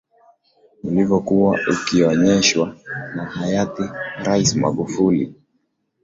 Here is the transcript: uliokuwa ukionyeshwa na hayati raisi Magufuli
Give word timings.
uliokuwa 0.83 1.59
ukionyeshwa 1.71 2.75
na 3.15 3.25
hayati 3.25 3.81
raisi 4.23 4.59
Magufuli 4.59 5.35